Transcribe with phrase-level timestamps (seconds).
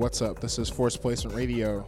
[0.00, 0.40] What's up?
[0.40, 1.84] This is Force Placement Radio.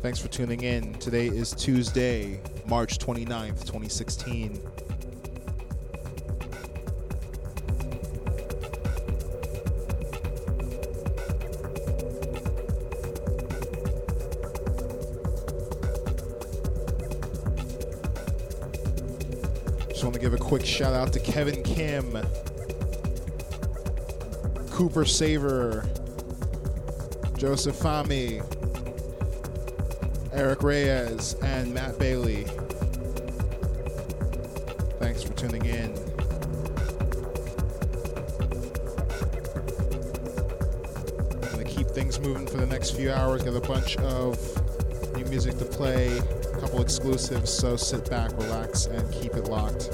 [0.00, 0.94] Thanks for tuning in.
[0.94, 4.54] Today is Tuesday, March 29th, 2016.
[19.90, 22.16] Just want to give a quick shout out to Kevin Kim,
[24.82, 25.88] Cooper Saver,
[27.38, 28.42] Joseph Fami,
[30.32, 32.46] Eric Reyes, and Matt Bailey.
[34.98, 35.94] Thanks for tuning in.
[41.44, 43.44] I'm to keep things moving for the next few hours.
[43.44, 44.36] Got a bunch of
[45.16, 49.90] new music to play, a couple exclusives, so sit back, relax, and keep it locked.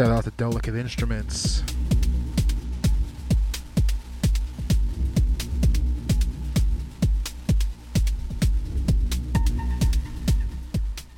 [0.00, 1.62] Shout out to Delicate Instruments.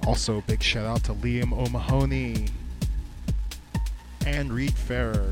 [0.05, 2.49] Also, big shout out to Liam O'Mahony
[4.27, 5.32] and Reed Ferrer.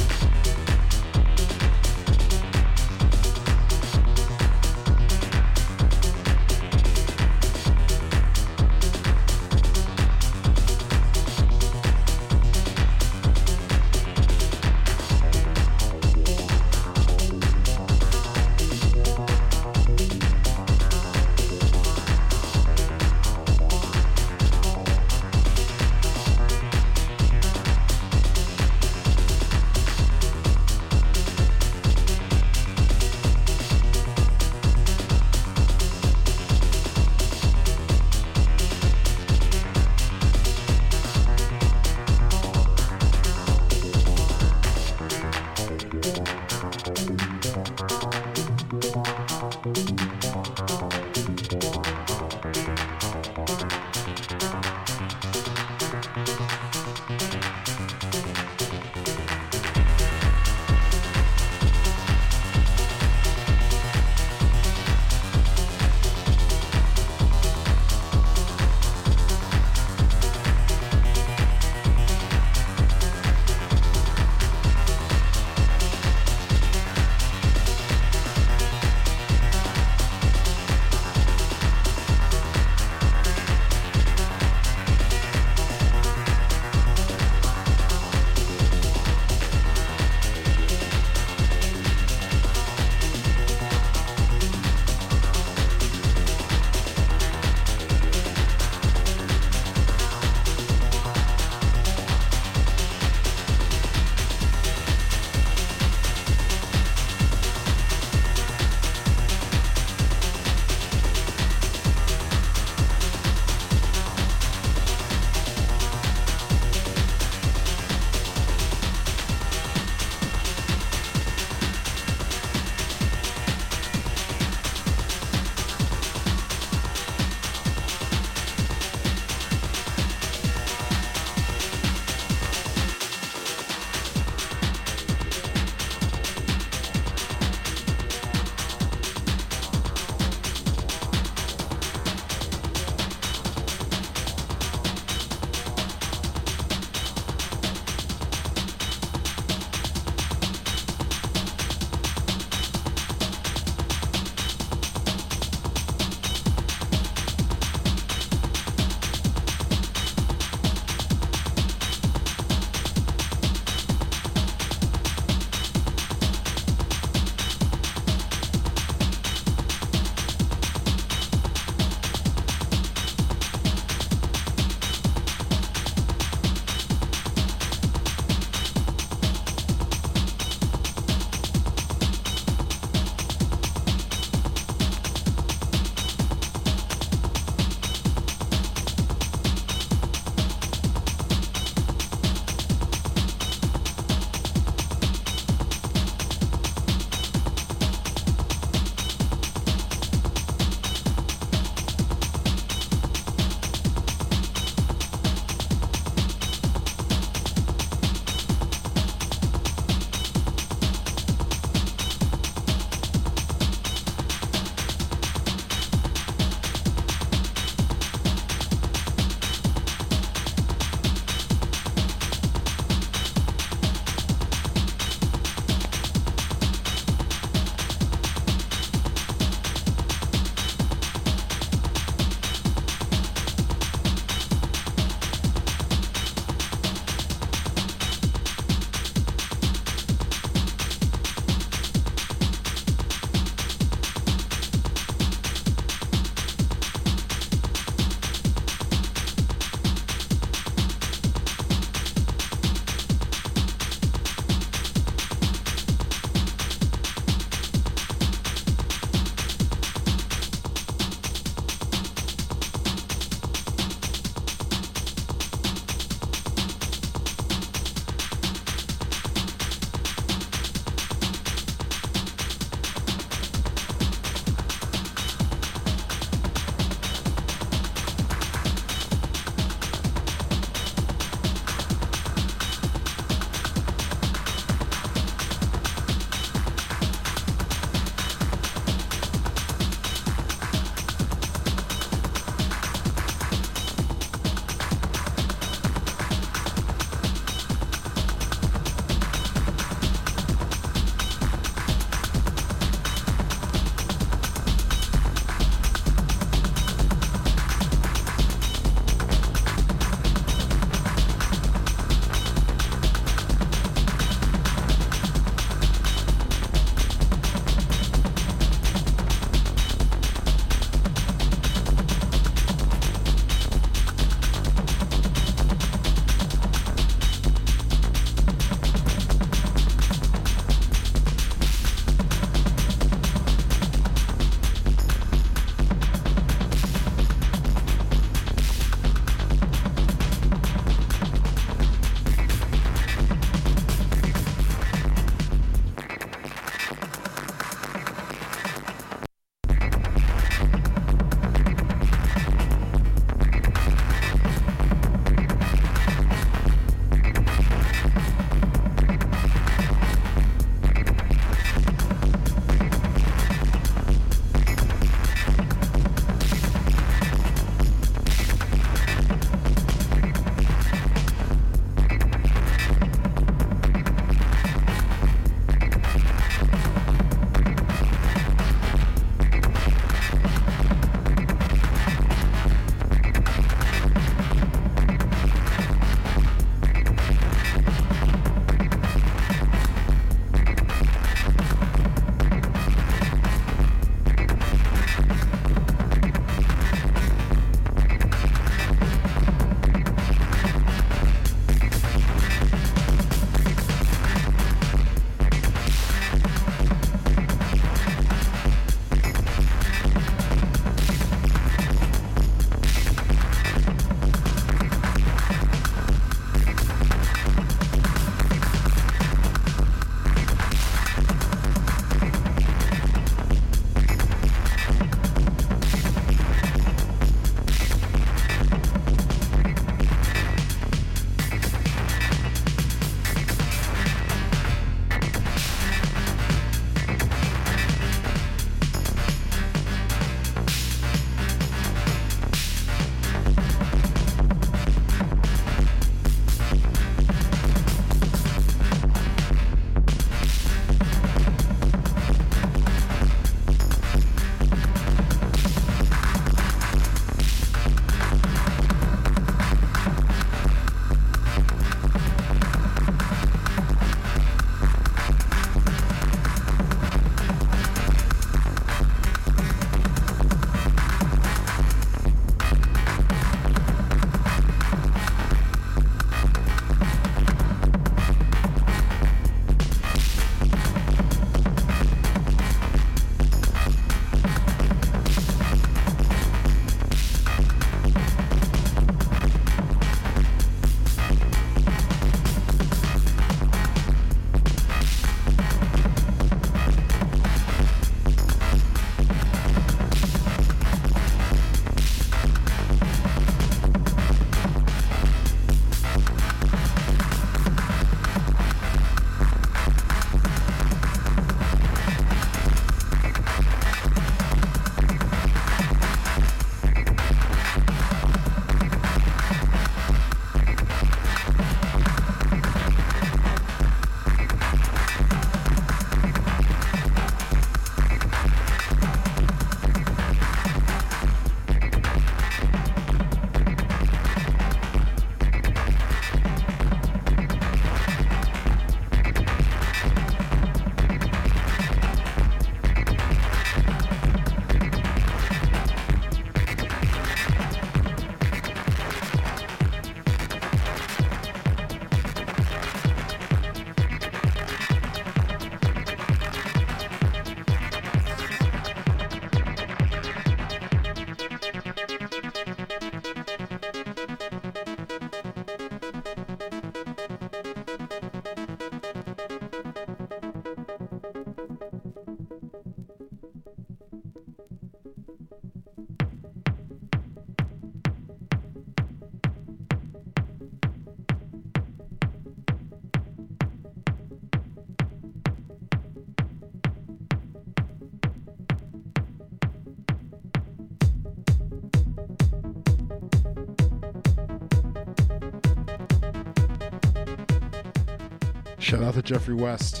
[599.21, 600.00] Jeffrey West.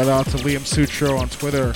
[0.00, 1.74] Shout out to Liam Sutro on Twitter.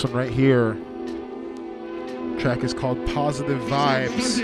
[0.00, 0.78] This one right here.
[2.40, 4.38] Track is called Positive Vibes.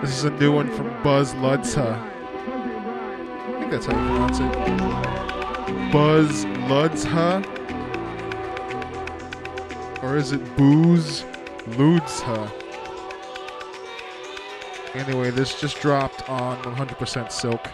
[0.00, 1.98] This is a new one from Buzz Ludza.
[1.98, 5.92] I think that's how you pronounce it.
[5.92, 7.44] Buzz Ludza?
[10.02, 11.24] Or is it Booze
[11.76, 12.50] Ludza?
[14.94, 17.68] Anyway, this just dropped on 100% Silk.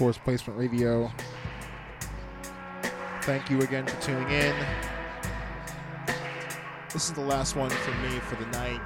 [0.00, 1.12] Course, Placement Radio.
[3.20, 4.56] Thank you again for tuning in.
[6.90, 8.80] This is the last one for me for the night.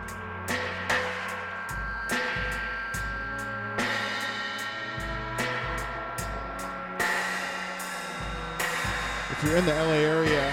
[9.30, 10.52] If you're in the LA area,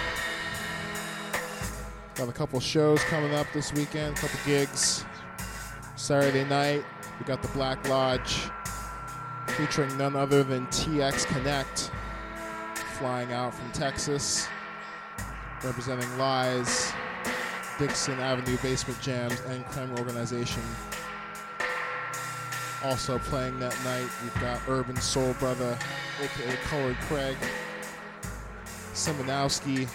[2.14, 5.06] got a couple shows coming up this weekend, a couple gigs.
[5.96, 6.84] Saturday night,
[7.20, 8.41] we got the Black Lodge
[9.62, 11.92] featuring none other than TX Connect
[12.98, 14.48] flying out from Texas,
[15.64, 16.92] representing Lies,
[17.78, 20.64] Dixon Avenue Basement Jams, and Creme Organization.
[22.84, 25.78] Also playing that night, we've got Urban Soul Brother,
[26.20, 27.38] aka Colored Craig,
[28.96, 29.88] Simonowski,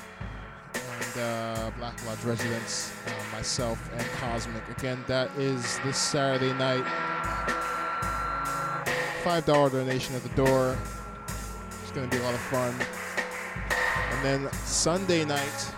[0.74, 4.62] and uh, Black Lodge residents, uh, myself, and Cosmic.
[4.78, 6.84] Again, that is this Saturday night.
[9.26, 10.78] $5 donation at the door.
[11.82, 12.72] It's going to be a lot of fun.
[14.12, 15.72] And then Sunday night,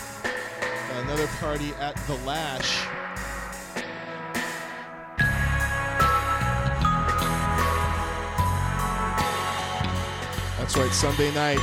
[0.98, 2.84] another party at The Lash.
[10.58, 11.56] That's right, Sunday night.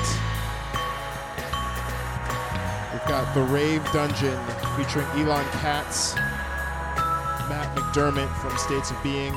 [2.93, 4.43] We've got The Rave Dungeon
[4.75, 9.35] featuring Elon Katz, Matt McDermott from States of Being,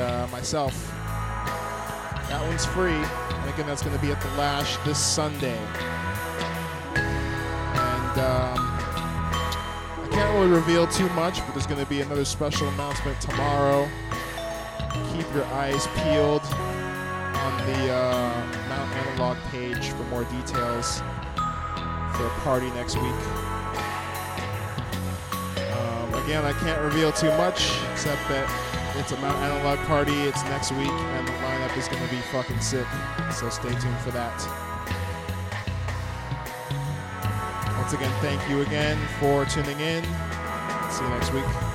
[0.00, 0.74] uh, myself.
[2.28, 2.92] That one's free.
[2.92, 5.58] And again, that's going to be at the Lash this Sunday.
[6.94, 12.68] And um, I can't really reveal too much, but there's going to be another special
[12.68, 13.88] announcement tomorrow.
[15.12, 21.00] Keep your eyes peeled on the uh, Mount Analog page for more details
[22.14, 23.20] for a party next week.
[25.72, 30.14] Um, again, I can't reveal too much, except that it's a Mount Analog party.
[30.22, 32.86] It's next week, and the lineup is going to be fucking sick.
[33.32, 34.36] So stay tuned for that.
[37.76, 40.04] Once again, thank you again for tuning in.
[40.90, 41.69] See you next week.